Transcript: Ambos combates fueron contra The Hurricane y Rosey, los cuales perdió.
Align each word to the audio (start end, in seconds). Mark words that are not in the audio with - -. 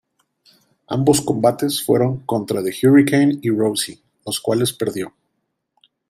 Ambos 0.87 1.21
combates 1.21 1.83
fueron 1.85 2.21
contra 2.25 2.63
The 2.63 2.73
Hurricane 2.81 3.37
y 3.39 3.51
Rosey, 3.51 4.01
los 4.25 4.39
cuales 4.39 4.73
perdió. 4.73 5.13